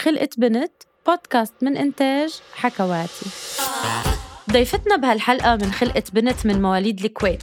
خلقة 0.00 0.28
بنت 0.36 0.72
بودكاست 1.06 1.54
من 1.62 1.76
إنتاج 1.76 2.40
حكواتي. 2.54 3.26
ضيفتنا 4.52 4.96
بهالحلقة 4.96 5.56
من 5.56 5.72
خلقة 5.72 6.02
بنت 6.12 6.46
من 6.46 6.62
مواليد 6.62 7.04
الكويت. 7.04 7.42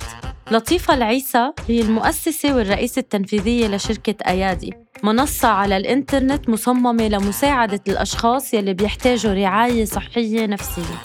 لطيفة 0.52 0.94
العيسى 0.94 1.52
هي 1.68 1.82
المؤسسة 1.82 2.56
والرئيسة 2.56 3.00
التنفيذية 3.00 3.68
لشركة 3.68 4.16
أيادي. 4.28 4.74
منصة 5.04 5.48
على 5.48 5.78
الإنترنت 5.78 6.50
مصممة 6.50 7.08
لمساعدة 7.08 7.82
الأشخاص 7.88 8.54
يلي 8.54 8.74
بيحتاجوا 8.74 9.34
رعاية 9.34 9.86
صحية 9.86 10.46
نفسية. 10.46 11.02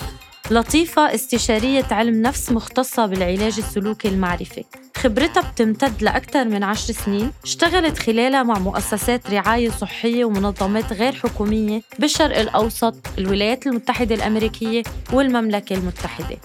لطيفة 0.51 1.15
استشارية 1.15 1.87
علم 1.91 2.23
نفس 2.23 2.53
مختصة 2.53 3.07
بالعلاج 3.07 3.59
السلوكي 3.59 4.09
المعرفي. 4.09 4.65
خبرتها 5.03 5.51
بتمتد 5.51 6.03
لأكثر 6.03 6.45
من 6.45 6.63
عشر 6.63 6.93
سنين. 6.93 7.33
اشتغلت 7.45 7.99
خلالها 7.99 8.43
مع 8.43 8.59
مؤسسات 8.59 9.31
رعاية 9.31 9.71
صحية 9.71 10.25
ومنظمات 10.25 10.93
غير 10.93 11.13
حكومية 11.13 11.83
بالشرق 11.99 12.39
الأوسط 12.39 12.95
الولايات 13.19 13.67
المتحدة 13.67 14.15
الأمريكية 14.15 14.83
والمملكة 15.13 15.75
المتحدة. 15.75 16.39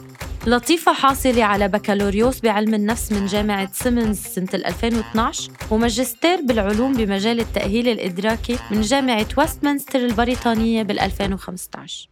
لطيفة 0.47 0.93
حاصلة 0.93 1.43
على 1.43 1.67
بكالوريوس 1.67 2.39
بعلم 2.39 2.73
النفس 2.73 3.11
من 3.11 3.25
جامعة 3.25 3.71
سيمنز 3.73 4.17
سنة 4.17 4.49
2012 4.53 5.51
وماجستير 5.71 6.41
بالعلوم 6.41 6.93
بمجال 6.93 7.39
التأهيل 7.39 7.87
الإدراكي 7.89 8.59
من 8.71 8.81
جامعة 8.81 9.27
ويستمنستر 9.37 9.99
البريطانية 9.99 10.83
بال 10.83 10.99
2015 10.99 12.09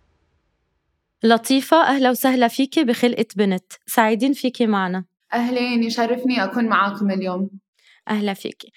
لطيفة 1.24 1.84
أهلا 1.84 2.10
وسهلا 2.10 2.48
فيكي 2.48 2.84
بحلقة 2.84 3.26
بنت. 3.36 3.74
سعيدين 3.88 4.34
فيكي 4.34 4.68
معنا. 4.68 5.15
أهلين 5.36 5.84
يشرفني 5.84 6.44
أكون 6.44 6.66
معاكم 6.66 7.12
اليوم. 7.12 7.50
أهلا 8.10 8.34
فيكي 8.34 8.72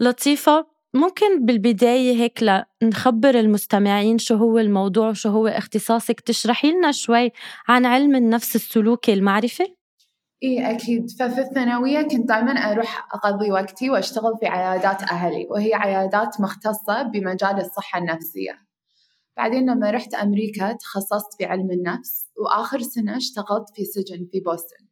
لطيفة 0.00 0.66
ممكن 0.94 1.46
بالبداية 1.46 2.16
هيك 2.16 2.40
لنخبر 2.82 3.34
المستمعين 3.34 4.18
شو 4.18 4.34
هو 4.34 4.58
الموضوع 4.58 5.08
وشو 5.08 5.28
هو 5.28 5.46
اختصاصك 5.46 6.20
تشرحي 6.20 6.70
لنا 6.72 6.92
شوي 6.92 7.32
عن 7.68 7.86
علم 7.86 8.14
النفس 8.14 8.56
السلوكي 8.56 9.12
المعرفي؟ 9.12 9.76
إيه 10.42 10.70
أكيد. 10.70 11.10
ففي 11.10 11.40
الثانوية 11.40 12.02
كنت 12.02 12.28
دائما 12.28 12.52
أروح 12.52 13.08
أقضي 13.14 13.52
وقتي 13.52 13.90
وأشتغل 13.90 14.32
في 14.40 14.46
عيادات 14.46 15.02
أهلي 15.02 15.46
وهي 15.50 15.74
عيادات 15.74 16.40
مختصة 16.40 17.02
بمجال 17.02 17.60
الصحة 17.60 17.98
النفسية. 17.98 18.58
بعدين 19.36 19.70
لما 19.70 19.90
رحت 19.90 20.14
أمريكا 20.14 20.72
تخصصت 20.72 21.34
في 21.38 21.44
علم 21.44 21.70
النفس 21.70 22.26
وآخر 22.36 22.80
سنة 22.80 23.16
اشتغلت 23.16 23.70
في 23.74 23.84
سجن 23.84 24.26
في 24.32 24.40
بوسطن. 24.40 24.83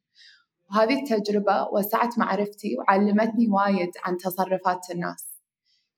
وهذه 0.73 1.03
التجربة 1.03 1.69
وسعت 1.73 2.19
معرفتي 2.19 2.77
وعلمتني 2.79 3.49
وايد 3.49 3.91
عن 4.05 4.17
تصرفات 4.17 4.91
الناس. 4.91 5.43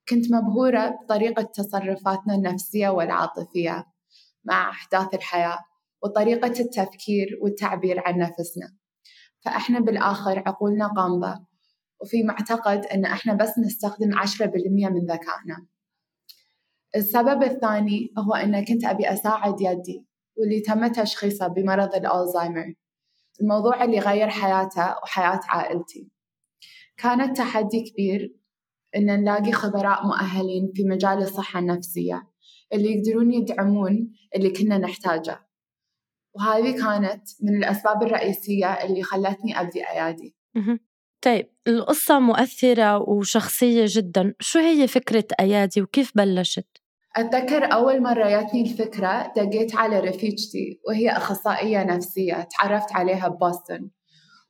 كنت 0.09 0.31
مبهورة 0.31 0.89
بطريقة 0.89 1.43
تصرفاتنا 1.43 2.35
النفسية 2.35 2.89
والعاطفية 2.89 3.85
مع 4.43 4.69
أحداث 4.69 5.13
الحياة 5.13 5.59
وطريقة 6.03 6.59
التفكير 6.59 7.39
والتعبير 7.41 8.01
عن 8.05 8.17
نفسنا. 8.17 8.75
فإحنا 9.39 9.79
بالآخر 9.79 10.43
عقولنا 10.45 10.93
غامضة 10.97 11.45
وفي 12.01 12.23
معتقد 12.23 12.85
أن 12.85 13.05
إحنا 13.05 13.33
بس 13.33 13.59
نستخدم 13.59 14.17
عشرة 14.17 14.45
بالمية 14.45 14.89
من 14.89 15.05
ذكائنا. 15.05 15.67
السبب 16.95 17.43
الثاني 17.43 18.13
هو 18.17 18.33
أن 18.33 18.65
كنت 18.65 18.85
أبي 18.85 19.13
أساعد 19.13 19.61
يدي 19.61 20.05
واللي 20.37 20.59
تم 20.59 20.87
تشخيصه 20.87 21.47
بمرض 21.47 21.95
الألزهايمر. 21.95 22.73
الموضوع 23.41 23.83
اللي 23.83 23.99
غير 23.99 24.29
حياته 24.29 24.95
وحياة 25.03 25.39
عائلتي. 25.47 26.09
كانت 26.97 27.37
تحدي 27.37 27.83
كبير 27.91 28.35
إن 28.95 29.05
نلاقي 29.05 29.51
خبراء 29.51 30.07
مؤهلين 30.07 30.71
في 30.75 30.83
مجال 30.83 31.17
الصحة 31.17 31.59
النفسية 31.59 32.27
اللي 32.73 32.91
يقدرون 32.91 33.33
يدعمون 33.33 34.11
اللي 34.35 34.49
كنا 34.49 34.77
نحتاجه. 34.77 35.47
وهذه 36.35 36.71
كانت 36.71 37.23
من 37.41 37.57
الأسباب 37.57 38.03
الرئيسية 38.03 38.73
اللي 38.73 39.03
خلتني 39.03 39.59
أبدي 39.61 39.89
أيادي. 39.89 40.35
طيب 41.21 41.49
القصة 41.67 42.19
مؤثرة 42.19 43.09
وشخصية 43.09 43.85
جدا. 43.87 44.33
شو 44.39 44.59
هي 44.59 44.87
فكرة 44.87 45.27
أيادي 45.39 45.81
وكيف 45.81 46.11
بلشت؟ 46.15 46.67
أتذكر 47.15 47.73
أول 47.73 48.03
مرة 48.03 48.29
جاتني 48.29 48.61
الفكرة 48.61 49.33
دقيت 49.35 49.75
على 49.75 49.99
رفيجتي 49.99 50.79
وهي 50.87 51.09
أخصائية 51.09 51.83
نفسية 51.83 52.47
تعرفت 52.59 52.93
عليها 52.93 53.27
ببوسطن. 53.27 53.89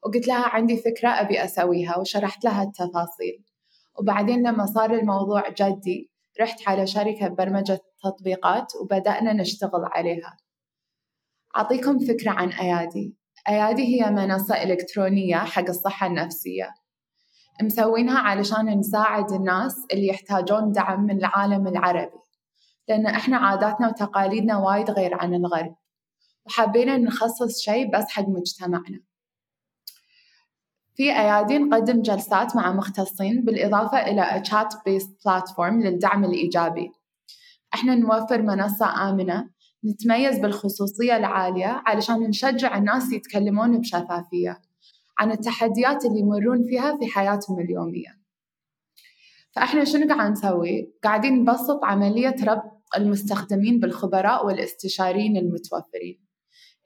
وقلت 0.03 0.27
لها 0.27 0.47
عندي 0.47 0.77
فكرة 0.77 1.09
أبي 1.09 1.43
أسويها 1.43 1.97
وشرحت 1.97 2.43
لها 2.45 2.63
التفاصيل. 2.63 3.43
وبعدين 3.99 4.47
لما 4.47 4.65
صار 4.65 4.93
الموضوع 4.93 5.49
جدي 5.49 6.11
رحت 6.41 6.67
على 6.67 6.87
شركة 6.87 7.27
برمجة 7.27 7.79
تطبيقات 8.03 8.75
وبدأنا 8.81 9.33
نشتغل 9.33 9.85
عليها. 9.85 10.37
أعطيكم 11.57 11.99
فكرة 11.99 12.31
عن 12.31 12.49
أيادي. 12.49 13.15
أيادي 13.49 13.83
هي 13.83 14.11
منصة 14.11 14.63
إلكترونية 14.63 15.35
حق 15.35 15.69
الصحة 15.69 16.07
النفسية. 16.07 16.69
مسوينها 17.61 18.19
علشان 18.19 18.79
نساعد 18.79 19.31
الناس 19.31 19.75
اللي 19.93 20.07
يحتاجون 20.07 20.71
دعم 20.71 21.03
من 21.03 21.17
العالم 21.17 21.67
العربي. 21.67 22.24
لأن 22.87 23.05
إحنا 23.05 23.37
عاداتنا 23.37 23.87
وتقاليدنا 23.87 24.57
وايد 24.57 24.91
غير 24.91 25.15
عن 25.15 25.33
الغرب. 25.33 25.75
وحبينا 26.45 26.97
نخصص 26.97 27.61
شيء 27.61 27.97
بس 27.97 28.05
حق 28.09 28.27
مجتمعنا. 28.27 28.99
في 30.95 31.03
أيادي 31.03 31.57
نقدم 31.57 32.01
جلسات 32.01 32.55
مع 32.55 32.73
مختصين 32.73 33.43
بالإضافة 33.43 33.97
إلى 33.97 34.43
chat 34.45 34.73
based 34.73 35.11
platform 35.27 35.73
للدعم 35.83 36.25
الإيجابي. 36.25 36.91
إحنا 37.73 37.95
نوفر 37.95 38.41
منصة 38.41 39.09
آمنة 39.09 39.49
نتميز 39.85 40.39
بالخصوصية 40.39 41.17
العالية 41.17 41.83
علشان 41.85 42.19
نشجع 42.19 42.77
الناس 42.77 43.13
يتكلمون 43.13 43.79
بشفافية 43.79 44.61
عن 45.19 45.31
التحديات 45.31 46.05
اللي 46.05 46.19
يمرون 46.19 46.63
فيها 46.63 46.97
في 46.97 47.07
حياتهم 47.07 47.59
اليومية. 47.59 48.19
فإحنا 49.51 49.83
شنو 49.83 50.15
قاعد 50.15 50.31
نسوي؟ 50.31 50.93
قاعدين 51.03 51.41
نبسط 51.41 51.79
عملية 51.83 52.35
ربط 52.43 52.74
المستخدمين 52.97 53.79
بالخبراء 53.79 54.45
والاستشاريين 54.45 55.37
المتوفرين. 55.37 56.25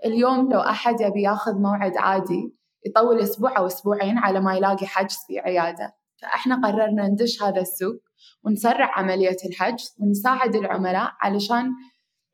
اليوم 0.05 0.51
لو 0.53 0.59
أحد 0.59 1.01
يبي 1.01 1.21
ياخذ 1.21 1.53
موعد 1.61 1.97
عادي 1.97 2.55
يطول 2.85 3.19
أسبوع 3.19 3.57
أو 3.57 3.67
أسبوعين 3.67 4.17
على 4.17 4.39
ما 4.39 4.55
يلاقي 4.55 4.85
حجز 4.85 5.15
في 5.27 5.39
عيادة. 5.39 5.95
فإحنا 6.21 6.67
قررنا 6.67 7.07
ندش 7.07 7.43
هذا 7.43 7.61
السوق 7.61 8.01
ونسرع 8.43 8.91
عملية 8.97 9.37
الحجز 9.45 9.95
ونساعد 9.99 10.55
العملاء 10.55 11.11
علشان 11.21 11.71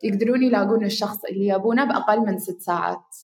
يقدرون 0.04 0.44
يلاقون 0.44 0.86
الشخص 0.86 1.26
اللي 1.26 1.48
يبونه 1.48 1.86
بأقل 1.86 2.20
من 2.20 2.38
ست 2.38 2.60
ساعات. 2.60 3.16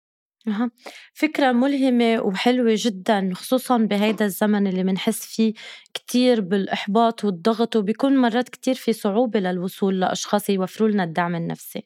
أه. 0.47 0.69
فكرة 1.13 1.51
ملهمة 1.51 2.21
وحلوة 2.21 2.73
جدا 2.77 3.31
خصوصا 3.33 3.77
بهيدا 3.77 4.25
الزمن 4.25 4.67
اللي 4.67 4.83
منحس 4.83 5.25
فيه 5.25 5.53
كتير 5.93 6.41
بالإحباط 6.41 7.25
والضغط 7.25 7.75
وبيكون 7.75 8.17
مرات 8.17 8.49
كتير 8.49 8.75
في 8.75 8.93
صعوبة 8.93 9.39
للوصول 9.39 9.99
لأشخاص 9.99 10.49
يوفروا 10.49 10.89
لنا 10.89 11.03
الدعم 11.03 11.35
النفسي 11.35 11.83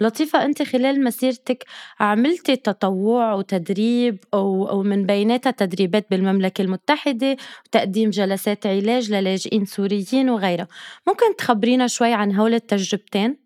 لطيفة 0.00 0.44
أنت 0.44 0.62
خلال 0.62 1.04
مسيرتك 1.04 1.64
عملتي 2.00 2.56
تطوع 2.56 3.34
وتدريب 3.34 4.24
أو, 4.34 4.68
أو 4.68 4.82
من 4.82 5.06
بيناتها 5.06 5.50
تدريبات 5.50 6.06
بالمملكة 6.10 6.62
المتحدة 6.62 7.36
وتقديم 7.66 8.10
جلسات 8.10 8.66
علاج 8.66 9.12
للاجئين 9.12 9.64
سوريين 9.64 10.30
وغيرها 10.30 10.68
ممكن 11.06 11.36
تخبرينا 11.36 11.86
شوي 11.86 12.12
عن 12.12 12.36
هول 12.36 12.54
التجربتين؟ 12.54 13.41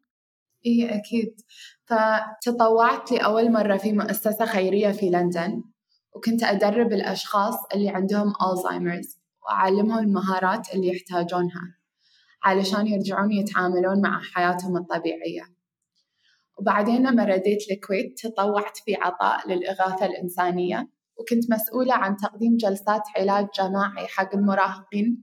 إيه 0.67 0.97
أكيد. 0.97 1.41
فتطوعت 1.85 3.13
لأول 3.13 3.53
مرة 3.53 3.77
في 3.77 3.93
مؤسسة 3.93 4.47
خيرية 4.47 4.93
في 4.93 5.11
لندن 5.11 5.63
وكنت 6.13 6.43
أدرب 6.43 6.93
الأشخاص 6.93 7.55
اللي 7.75 7.89
عندهم 7.89 8.33
ألزهايمرز 8.53 9.19
وأعلمهم 9.43 9.99
المهارات 9.99 10.75
اللي 10.75 10.89
يحتاجونها 10.89 11.77
علشان 12.43 12.87
يرجعون 12.87 13.33
يتعاملون 13.33 14.03
مع 14.03 14.21
حياتهم 14.35 14.77
الطبيعية. 14.77 15.57
وبعدين 16.59 17.07
لما 17.07 17.25
رديت 17.25 17.71
الكويت 17.71 18.27
تطوعت 18.27 18.77
في 18.85 18.95
عطاء 18.95 19.49
للإغاثة 19.49 20.07
الإنسانية 20.07 20.89
وكنت 21.17 21.51
مسؤولة 21.51 21.95
عن 21.95 22.17
تقديم 22.17 22.57
جلسات 22.57 23.03
علاج 23.17 23.47
جماعي 23.59 24.07
حق 24.07 24.35
المراهقين 24.35 25.23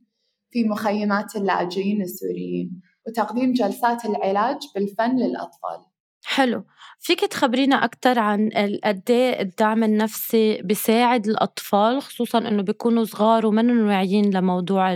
في 0.51 0.63
مخيمات 0.63 1.35
اللاجئين 1.35 2.01
السوريين. 2.01 2.81
وتقديم 3.07 3.53
جلسات 3.53 4.05
العلاج 4.05 4.57
بالفن 4.75 5.15
للأطفال. 5.15 5.85
حلو. 6.25 6.63
فيك 6.99 7.19
تخبرينا 7.19 7.75
أكثر 7.75 8.19
عن 8.19 8.49
قد 8.83 9.03
إيه 9.09 9.41
الدعم 9.41 9.83
النفسي 9.83 10.61
بيساعد 10.61 11.27
الأطفال 11.27 12.01
خصوصا 12.01 12.37
إنه 12.37 12.63
بيكونوا 12.63 13.03
صغار 13.03 13.45
ومنهم 13.45 13.87
واعيين 13.87 14.33
لموضوع 14.33 14.93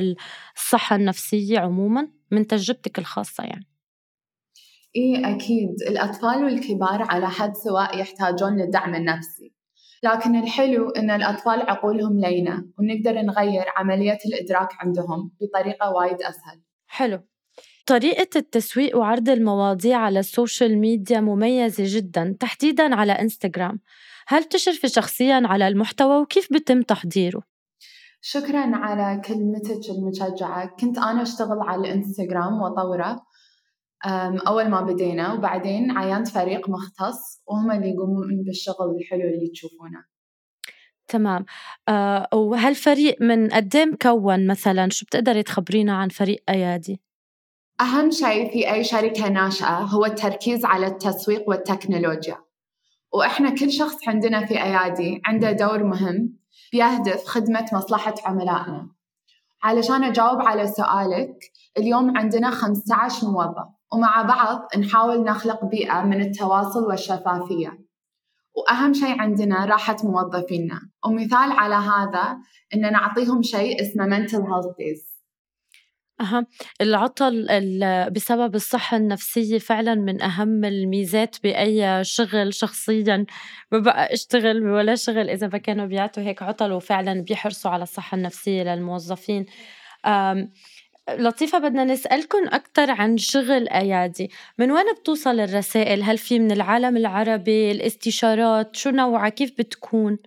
الصحة 0.55 0.95
النفسية 0.95 1.59
عموما 1.59 2.07
من 2.31 2.47
تجربتك 2.47 2.99
الخاصة 2.99 3.43
يعني؟ 3.43 3.67
إيه 4.95 5.35
أكيد. 5.35 5.69
الأطفال 5.87 6.43
والكبار 6.43 7.01
على 7.09 7.29
حد 7.29 7.55
سواء 7.55 7.99
يحتاجون 7.99 8.57
للدعم 8.57 8.95
النفسي. 8.95 9.53
لكن 10.03 10.35
الحلو 10.35 10.89
إن 10.89 11.11
الأطفال 11.11 11.61
عقولهم 11.61 12.19
لينة 12.19 12.65
ونقدر 12.79 13.21
نغير 13.21 13.65
عملية 13.77 14.17
الإدراك 14.25 14.69
عندهم 14.79 15.31
بطريقة 15.41 15.91
وايد 15.91 16.21
أسهل. 16.21 16.61
حلو. 16.87 17.19
طريقة 17.87 18.27
التسويق 18.35 18.97
وعرض 18.97 19.29
المواضيع 19.29 19.97
على 19.97 20.19
ال 20.19 20.27
social 20.27 20.77
media 20.77 21.19
مميزة 21.19 21.83
جدا 21.87 22.37
تحديدا 22.39 22.95
على 22.95 23.11
إنستغرام. 23.11 23.79
هل 24.27 24.43
تشرفي 24.43 24.87
شخصيا 24.87 25.41
على 25.45 25.67
المحتوى 25.67 26.21
وكيف 26.21 26.53
بتم 26.53 26.81
تحضيره؟ 26.81 27.43
شكرا 28.21 28.75
على 28.75 29.21
كلمتك 29.21 29.89
المشجعة. 29.89 30.75
كنت 30.79 30.97
أنا 30.97 31.21
أشتغل 31.21 31.59
على 31.61 31.81
الإنستغرام 31.81 32.61
وأطوره 32.61 33.25
أول 34.47 34.69
ما 34.69 34.81
بدينا 34.81 35.33
وبعدين 35.33 35.91
عينت 35.91 36.27
فريق 36.27 36.69
مختص 36.69 37.41
وهم 37.47 37.71
اللي 37.71 37.89
يقومون 37.89 38.43
بالشغل 38.45 38.95
الحلو 38.99 39.21
اللي 39.21 39.49
تشوفونه. 39.53 40.03
تمام. 41.07 41.45
أه 41.89 42.27
وهالفريق 42.33 43.21
من 43.21 43.49
قد 43.49 43.75
إيه 43.75 43.85
مكون 43.85 44.47
مثلا؟ 44.47 44.89
شو 44.89 45.05
بتقدري 45.05 45.43
تخبرينا 45.43 45.97
عن 45.97 46.09
فريق 46.09 46.43
أيادي؟ 46.49 47.01
أهم 47.81 48.11
شيء 48.11 48.51
في 48.51 48.71
أي 48.71 48.83
شركة 48.83 49.29
ناشئة 49.29 49.79
هو 49.79 50.05
التركيز 50.05 50.65
على 50.65 50.87
التسويق 50.87 51.49
والتكنولوجيا. 51.49 52.37
وإحنا 53.13 53.49
كل 53.49 53.71
شخص 53.71 54.07
عندنا 54.07 54.45
في 54.45 54.63
أيادي 54.63 55.21
عنده 55.25 55.51
دور 55.51 55.83
مهم 55.83 56.37
بيهدف 56.71 57.25
خدمة 57.25 57.65
مصلحة 57.73 58.13
عملائنا. 58.25 58.89
علشان 59.63 60.03
أجاوب 60.03 60.41
على 60.41 60.67
سؤالك 60.67 61.51
اليوم 61.77 62.17
عندنا 62.17 62.51
15 62.51 63.27
موظف 63.27 63.67
ومع 63.93 64.21
بعض 64.21 64.67
نحاول 64.77 65.23
نخلق 65.23 65.65
بيئة 65.65 66.01
من 66.01 66.21
التواصل 66.21 66.83
والشفافية. 66.87 67.79
وأهم 68.55 68.93
شيء 68.93 69.21
عندنا 69.21 69.65
راحة 69.65 69.97
موظفينا. 70.03 70.81
ومثال 71.05 71.51
على 71.51 71.75
هذا 71.75 72.37
إن 72.73 72.91
نعطيهم 72.91 73.41
شيء 73.41 73.81
اسمه 73.81 74.05
mental 74.09 74.41
health 74.41 74.75
days. 74.77 75.16
أها. 76.21 76.45
العطل 76.81 77.47
بسبب 78.11 78.55
الصحة 78.55 78.97
النفسية 78.97 79.57
فعلا 79.57 79.95
من 79.95 80.21
أهم 80.21 80.65
الميزات 80.65 81.35
بأي 81.43 82.03
شغل 82.03 82.53
شخصيا. 82.53 83.25
ما 83.71 83.79
بقى 83.79 84.13
أشتغل 84.13 84.63
ولا 84.69 84.95
شغل 84.95 85.29
إذا 85.29 85.47
ما 85.47 85.57
كانوا 85.57 85.85
بيعطوا 85.85 86.23
هيك 86.23 86.43
عطل 86.43 86.71
وفعلا 86.71 87.21
بيحرصوا 87.21 87.71
على 87.71 87.83
الصحة 87.83 88.17
النفسية 88.17 88.63
للموظفين. 88.63 89.45
لطيفة 91.09 91.57
بدنا 91.59 91.83
نسألكم 91.83 92.47
أكثر 92.47 92.91
عن 92.91 93.17
شغل 93.17 93.67
أيادي. 93.69 94.31
من 94.57 94.71
وين 94.71 94.85
بتوصل 95.01 95.39
الرسائل؟ 95.39 96.03
هل 96.03 96.17
في 96.17 96.39
من 96.39 96.51
العالم 96.51 96.97
العربي؟ 96.97 97.71
الاستشارات؟ 97.71 98.75
شو 98.75 98.89
نوعها؟ 98.89 99.29
كيف 99.29 99.51
بتكون؟ 99.59 100.17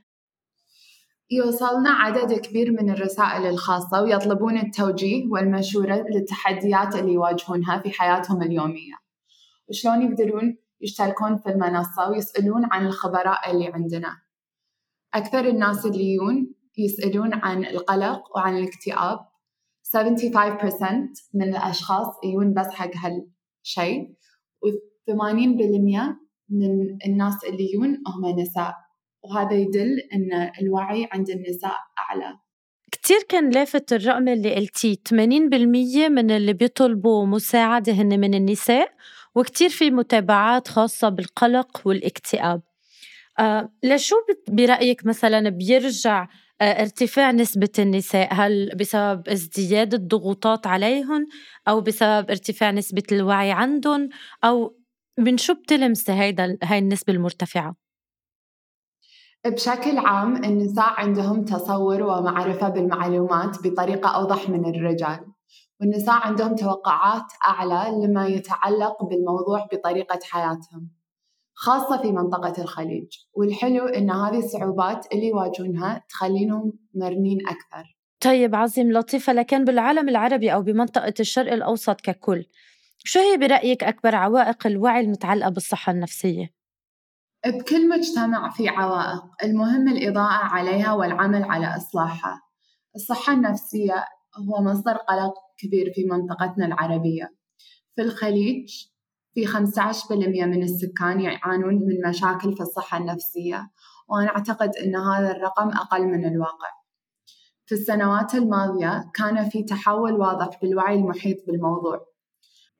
يوصلنا 1.32 1.90
عدد 1.90 2.32
كبير 2.32 2.70
من 2.72 2.90
الرسائل 2.90 3.46
الخاصة 3.46 4.02
ويطلبون 4.02 4.58
التوجيه 4.58 5.28
والمشورة 5.30 6.04
للتحديات 6.10 6.94
اللي 6.94 7.12
يواجهونها 7.12 7.78
في 7.78 7.90
حياتهم 7.90 8.42
اليومية. 8.42 8.94
وشلون 9.68 10.02
يقدرون 10.02 10.56
يشتركون 10.80 11.36
في 11.36 11.48
المنصة 11.48 12.10
ويسألون 12.10 12.62
عن 12.64 12.86
الخبراء 12.86 13.50
اللي 13.50 13.66
عندنا؟ 13.66 14.16
أكثر 15.14 15.48
الناس 15.48 15.86
اللي 15.86 16.14
يجون 16.14 16.54
يسألون 16.78 17.34
عن 17.34 17.64
القلق 17.64 18.36
وعن 18.36 18.56
الاكتئاب. 18.56 19.18
75% 19.82 21.12
من 21.34 21.48
الأشخاص 21.48 22.06
يجون 22.24 22.54
بس 22.54 22.66
حق 22.66 22.90
هالشيء 22.96 24.14
و80% 24.66 25.14
من 26.48 26.98
الناس 27.06 27.44
اللي 27.44 27.64
يجون 27.72 27.88
هم 27.88 28.40
نساء. 28.40 28.89
وهذا 29.22 29.52
يدل 29.52 29.98
أن 30.12 30.50
الوعي 30.62 31.08
عند 31.12 31.30
النساء 31.30 31.76
أعلى. 31.98 32.38
كتير 32.92 33.18
كان 33.28 33.50
لافت 33.50 33.92
الرقم 33.92 34.28
اللي 34.28 34.54
قلتيه 34.54 34.94
80% 34.94 36.08
من 36.08 36.30
اللي 36.30 36.52
بيطلبوا 36.52 37.26
مساعدة 37.26 37.92
هن 37.92 38.20
من 38.20 38.34
النساء 38.34 38.92
وكتير 39.34 39.68
في 39.68 39.90
متابعات 39.90 40.68
خاصة 40.68 41.08
بالقلق 41.08 41.80
والاكتئاب. 41.84 42.62
آه 43.38 43.72
لشو 43.82 44.16
برأيك 44.48 45.06
مثلا 45.06 45.48
بيرجع 45.48 46.28
آه 46.60 46.82
ارتفاع 46.82 47.30
نسبة 47.30 47.68
النساء؟ 47.78 48.34
هل 48.34 48.70
بسبب 48.76 49.28
ازدياد 49.28 49.94
الضغوطات 49.94 50.66
عليهم 50.66 51.26
أو 51.68 51.80
بسبب 51.80 52.30
ارتفاع 52.30 52.70
نسبة 52.70 53.02
الوعي 53.12 53.52
عندهم 53.52 54.08
أو 54.44 54.76
من 55.18 55.38
شو 55.38 55.54
بتلمسي 55.54 56.12
هيدا 56.12 56.58
هاي 56.62 56.78
النسبة 56.78 57.12
المرتفعة؟ 57.12 57.89
بشكل 59.46 59.98
عام 59.98 60.44
النساء 60.44 60.92
عندهم 60.96 61.44
تصور 61.44 62.02
ومعرفة 62.02 62.68
بالمعلومات 62.68 63.66
بطريقة 63.66 64.08
أوضح 64.08 64.48
من 64.48 64.74
الرجال 64.74 65.20
والنساء 65.80 66.14
عندهم 66.14 66.54
توقعات 66.54 67.32
أعلى 67.46 68.06
لما 68.06 68.26
يتعلق 68.26 69.04
بالموضوع 69.04 69.68
بطريقة 69.72 70.18
حياتهم 70.22 70.90
خاصة 71.54 72.02
في 72.02 72.12
منطقة 72.12 72.62
الخليج. 72.62 73.08
والحلو 73.32 73.86
إن 73.86 74.10
هذه 74.10 74.38
الصعوبات 74.38 75.06
اللي 75.12 75.26
يواجهونها 75.26 76.04
تخلينهم 76.08 76.72
مرنين 76.94 77.38
أكثر. 77.48 77.96
طيب 78.20 78.54
عظيم 78.54 78.92
لطيفة. 78.92 79.32
لكن 79.32 79.64
بالعالم 79.64 80.08
العربي 80.08 80.52
أو 80.52 80.62
بمنطقة 80.62 81.14
الشرق 81.20 81.52
الأوسط 81.52 82.00
ككل 82.00 82.44
شو 83.04 83.20
هي 83.20 83.36
برأيك 83.36 83.84
أكبر 83.84 84.14
عوائق 84.14 84.66
الوعي 84.66 85.00
المتعلقة 85.00 85.50
بالصحة 85.50 85.92
النفسية؟ 85.92 86.59
بكل 87.46 87.88
مجتمع 87.88 88.50
في 88.50 88.68
عوائق 88.68 89.22
المهم 89.44 89.88
الإضاءة 89.88 90.44
عليها 90.44 90.92
والعمل 90.92 91.44
على 91.44 91.76
إصلاحها. 91.76 92.42
الصحة 92.96 93.32
النفسية 93.32 94.04
هو 94.36 94.62
مصدر 94.62 94.96
قلق 94.96 95.34
كبير 95.58 95.92
في 95.94 96.04
منطقتنا 96.04 96.66
العربية. 96.66 97.34
في 97.96 98.02
الخليج 98.02 98.86
في 99.34 99.46
15% 99.46 100.46
من 100.46 100.62
السكان 100.62 101.20
يعانون 101.20 101.74
من 101.74 102.08
مشاكل 102.08 102.56
في 102.56 102.60
الصحة 102.60 102.98
النفسية 102.98 103.70
وأنا 104.08 104.28
أعتقد 104.28 104.70
أن 104.76 104.96
هذا 104.96 105.30
الرقم 105.30 105.68
أقل 105.68 106.06
من 106.06 106.24
الواقع. 106.24 106.70
في 107.66 107.74
السنوات 107.74 108.34
الماضية 108.34 109.10
كان 109.14 109.48
في 109.48 109.62
تحول 109.62 110.12
واضح 110.12 110.60
بالوعي 110.62 110.94
المحيط 110.94 111.36
بالموضوع. 111.46 112.06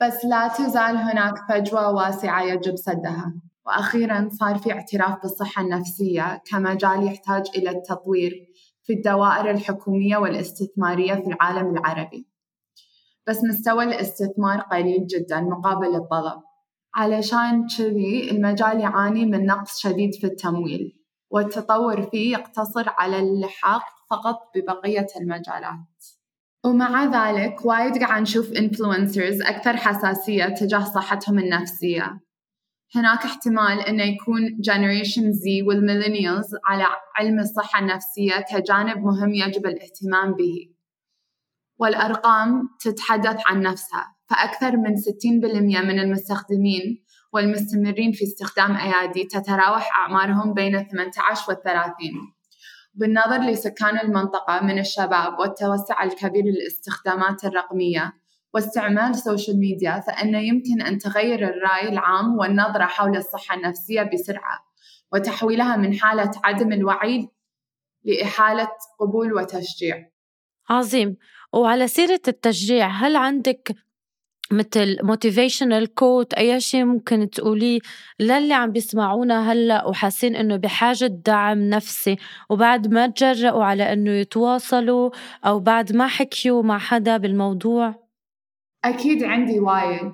بس 0.01 0.25
لا 0.25 0.49
تزال 0.49 0.97
هناك 0.97 1.35
فجوة 1.49 1.93
واسعة 1.93 2.43
يجب 2.43 2.77
سدها. 2.77 3.35
وأخيرا 3.71 4.29
صار 4.33 4.59
في 4.59 4.73
اعتراف 4.73 5.23
بالصحة 5.23 5.63
النفسية 5.63 6.43
كمجال 6.51 7.07
يحتاج 7.07 7.47
إلى 7.57 7.71
التطوير 7.71 8.47
في 8.83 8.93
الدوائر 8.93 9.51
الحكومية 9.51 10.17
والاستثمارية 10.17 11.15
في 11.15 11.27
العالم 11.27 11.77
العربي. 11.77 12.29
بس 13.27 13.45
مستوى 13.45 13.85
الاستثمار 13.85 14.61
قليل 14.61 15.07
جدا 15.07 15.41
مقابل 15.41 15.97
الطلب. 15.97 16.43
علشان 16.95 17.67
كذي 17.79 18.31
المجال 18.31 18.81
يعاني 18.81 19.27
من 19.27 19.47
نقص 19.47 19.79
شديد 19.79 20.15
في 20.15 20.27
التمويل 20.27 20.97
والتطور 21.31 22.03
فيه 22.03 22.33
يقتصر 22.33 22.85
على 22.89 23.19
اللحاق 23.19 23.83
فقط 24.11 24.39
ببقية 24.57 25.07
المجالات. 25.21 26.05
ومع 26.65 27.05
ذلك 27.05 27.65
وايد 27.65 27.99
قاعد 27.99 28.23
نشوف 28.23 28.53
influencers 28.53 29.43
أكثر 29.43 29.77
حساسية 29.77 30.45
تجاه 30.45 30.85
صحتهم 30.85 31.39
النفسية. 31.39 32.21
هناك 32.95 33.25
احتمال 33.25 33.81
أنه 33.81 34.03
يكون 34.03 34.49
Generation 34.49 35.23
Z 35.23 35.67
وال 35.67 35.81
millennials 35.81 36.57
على 36.65 36.87
علم 37.17 37.39
الصحة 37.39 37.81
النفسية 37.81 38.45
كجانب 38.51 38.99
مهم 38.99 39.35
يجب 39.35 39.67
الاهتمام 39.67 40.35
به. 40.35 40.71
والأرقام 41.79 42.69
تتحدث 42.81 43.41
عن 43.47 43.63
نفسها 43.63 44.17
فأكثر 44.31 44.77
من 44.77 44.97
60% 44.97 45.85
من 45.85 45.99
المستخدمين 46.01 47.05
والمستمرين 47.33 48.13
في 48.13 48.25
استخدام 48.25 48.77
أيادي 48.77 49.25
تتراوح 49.25 49.97
أعمارهم 49.97 50.55
بين 50.55 50.89
18 50.89 51.53
و 51.53 51.55
30 51.55 51.95
بالنظر 52.95 53.41
لسكان 53.41 53.99
المنطقة 53.99 54.61
من 54.61 54.79
الشباب 54.79 55.39
والتوسع 55.39 56.05
الكبير 56.05 56.45
للاستخدامات 56.45 57.45
الرقمية 57.45 58.13
واستعمال 58.55 59.11
السوشيال 59.11 59.59
ميديا 59.59 60.01
فإنه 60.01 60.39
يمكن 60.39 60.83
أن 60.83 60.99
تغير 60.99 61.49
الرأي 61.49 61.89
العام 61.89 62.39
والنظرة 62.39 62.85
حول 62.85 63.17
الصحة 63.17 63.55
النفسية 63.57 64.03
بسرعة. 64.03 64.59
وتحويلها 65.13 65.77
من 65.77 65.95
حالة 65.95 66.31
عدم 66.45 66.73
الوعي 66.73 67.29
لحالة 68.05 68.69
قبول 69.01 69.35
وتشجيع. 69.35 70.11
عظيم. 70.71 71.17
وعلى 71.53 71.89
سيرة 71.89 72.21
التشجيع 72.29 72.89
هل 72.89 73.17
عندك 73.17 73.75
مثل 74.53 74.99
motivational 75.03 75.95
quote 75.95 76.35
أي 76.35 76.61
شيء 76.61 76.85
ممكن 76.85 77.31
تقوليه 77.31 77.81
للي 78.21 78.55
عم 78.55 78.73
بيسمعونا 78.73 79.53
هلأ 79.53 79.87
وحاسين 79.87 80.37
إنه 80.37 80.57
بحاجة 80.57 81.07
دعم 81.07 81.59
نفسي؟ 81.59 82.17
وبعد 82.51 82.89
ما 82.89 83.07
تجرأوا 83.07 83.65
على 83.65 83.93
إنه 83.93 84.11
يتواصلوا 84.11 85.11
أو 85.47 85.61
بعد 85.61 85.93
ما 85.93 86.07
حكيوا 86.07 86.63
مع 86.63 86.79
حدا 86.79 87.17
بالموضوع؟ 87.17 88.10
أكيد 88.85 89.25
عندي 89.25 89.61
وايد. 89.61 90.13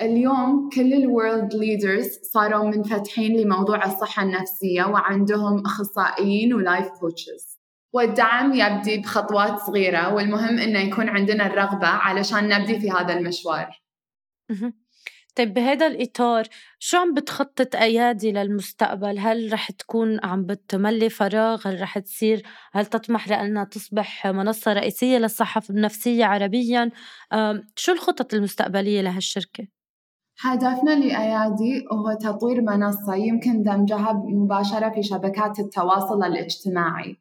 اليوم 0.00 0.68
كل 0.68 0.94
ال 0.94 1.04
world 1.04 1.54
leaders 1.54 2.08
صاروا 2.32 2.64
منفتحين 2.64 3.36
لموضوع 3.36 3.84
الصحة 3.84 4.22
النفسية 4.22 4.84
وعندهم 4.84 5.62
أخصائيين 5.66 6.54
و 6.54 6.61
life 6.61 6.88
coaches 6.88 7.58
والدعم 7.92 8.52
يبدي 8.54 8.98
بخطوات 8.98 9.58
صغيرة 9.58 10.14
والمهم 10.14 10.58
إنه 10.58 10.78
يكون 10.78 11.08
عندنا 11.08 11.46
الرغبة 11.46 11.86
علشان 11.86 12.48
نبدي 12.48 12.80
في 12.80 12.90
هذا 12.90 13.18
المشوار. 13.18 13.80
طيب 15.34 15.54
بهذا 15.54 15.86
الإطار 15.86 16.44
شو 16.78 16.96
عم 16.96 17.14
بتخطط 17.14 17.76
أيادي 17.76 18.32
للمستقبل؟ 18.32 19.18
هل 19.18 19.52
رح 19.52 19.70
تكون 19.70 20.24
عم 20.24 20.46
بتملي 20.46 21.10
فراغ؟ 21.10 21.68
هل 21.68 21.80
رح 21.82 21.98
تصير 21.98 22.42
هل 22.72 22.86
تطمح 22.86 23.28
لأنها 23.28 23.64
تصبح 23.64 24.26
منصة 24.26 24.72
رئيسية 24.72 25.18
للصحة 25.18 25.62
النفسية 25.70 26.24
عربيا؟ 26.24 26.90
شو 27.76 27.92
الخطط 27.92 28.34
المستقبلية 28.34 29.00
لهالشركة؟ 29.00 29.66
هدفنا 30.40 30.90
لأيادي 30.90 31.84
هو 31.92 32.12
تطوير 32.20 32.62
منصة 32.62 33.14
يمكن 33.14 33.62
دمجها 33.62 34.12
مباشرة 34.12 34.90
في 34.90 35.02
شبكات 35.02 35.58
التواصل 35.58 36.24
الاجتماعي 36.24 37.16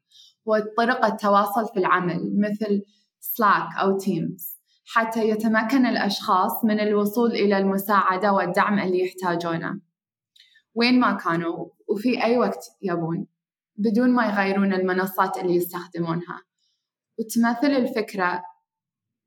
وطرق 0.46 1.06
التواصل 1.06 1.74
في 1.74 1.80
العمل 1.80 2.34
مثل 2.40 2.84
سلاك 3.20 3.68
أو 3.82 3.98
تيمز 3.98 4.53
حتى 4.86 5.30
يتمكن 5.30 5.86
الأشخاص 5.86 6.66
من 6.66 6.80
الوصول 6.80 7.32
إلى 7.32 7.58
المساعدة 7.58 8.34
والدعم 8.34 8.80
اللي 8.80 9.04
يحتاجونه. 9.04 9.80
وين 10.76 11.00
ما 11.00 11.14
كانوا 11.14 11.70
وفي 11.88 12.24
أي 12.24 12.38
وقت 12.38 12.66
يبون 12.82 13.28
بدون 13.76 14.10
ما 14.10 14.26
يغيرون 14.26 14.74
المنصات 14.74 15.38
اللي 15.38 15.56
يستخدمونها. 15.56 16.42
وتمثل 17.20 17.68
الفكرة 17.68 18.44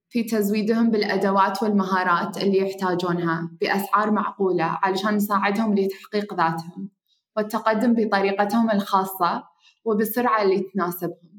في 0.09 0.23
تزويدهم 0.23 0.91
بالأدوات 0.91 1.63
والمهارات 1.63 2.37
اللي 2.37 2.59
يحتاجونها 2.59 3.51
بأسعار 3.61 4.11
معقولة 4.11 4.79
علشان 4.83 5.15
نساعدهم 5.15 5.75
لتحقيق 5.75 6.35
ذاتهم 6.35 6.91
والتقدم 7.37 7.95
بطريقتهم 7.95 8.71
الخاصة 8.71 9.45
وبالسرعة 9.85 10.43
اللي 10.43 10.61
تناسبهم. 10.75 11.36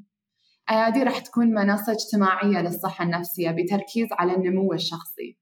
أيادي 0.70 1.02
راح 1.02 1.18
تكون 1.18 1.46
منصة 1.54 1.92
اجتماعية 1.92 2.62
للصحة 2.62 3.04
النفسية 3.04 3.50
بتركيز 3.50 4.08
على 4.12 4.34
النمو 4.34 4.72
الشخصي. 4.72 5.38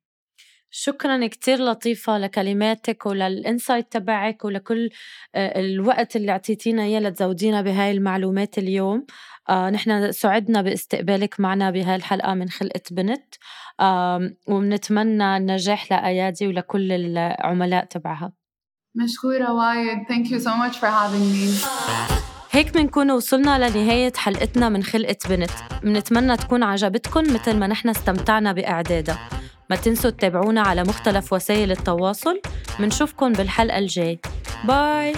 شكرا 0.70 1.26
كتير 1.26 1.58
لطيفة 1.58 2.18
لكلماتك 2.18 3.06
وللإنسايت 3.06 3.92
تبعك 3.92 4.44
ولكل 4.44 4.90
آه، 5.34 5.60
الوقت 5.60 6.16
اللي 6.16 6.32
أعطيتينا 6.32 6.82
إياه 6.82 7.00
لتزودينا 7.00 7.62
بهاي 7.62 7.90
المعلومات 7.90 8.58
اليوم. 8.58 9.06
آه 9.48 9.70
نحن 9.70 10.12
سعدنا 10.12 10.62
باستقبالك 10.62 11.40
معنا 11.40 11.70
بهاي 11.70 11.96
الحلقة 11.96 12.34
من 12.34 12.48
خلقة 12.48 12.82
بنت. 12.90 13.34
آه 13.80 14.30
وبنتمنى 14.48 15.36
النجاح 15.36 15.92
لأيادي 15.92 16.46
ولكل 16.46 16.92
العملاء 16.92 17.84
تبعها. 17.84 18.32
مشكورة 18.94 19.52
وايد. 19.52 19.98
Thank 19.98 20.30
you 20.30 20.40
so 20.40 20.50
much 20.50 20.78
for 20.78 20.86
having 20.86 21.26
me. 21.32 22.25
هيك 22.56 22.74
بنكون 22.74 23.10
وصلنا 23.10 23.68
لنهاية 23.68 24.12
حلقتنا 24.16 24.68
من 24.68 24.82
خلقة 24.82 25.16
بنت. 25.28 25.50
بنتمنى 25.82 26.36
تكون 26.36 26.62
عجبتكم 26.62 27.34
مثل 27.34 27.56
ما 27.56 27.66
نحن 27.66 27.88
استمتعنا 27.88 28.52
بإعدادها. 28.52 29.28
ما 29.70 29.76
تنسوا 29.76 30.10
تتابعونا 30.10 30.60
على 30.60 30.82
مختلف 30.82 31.32
وسائل 31.32 31.70
التواصل. 31.70 32.40
منشوفكن 32.80 33.32
بالحلقة 33.32 33.78
الجاي 33.78 34.18
باي 34.64 35.12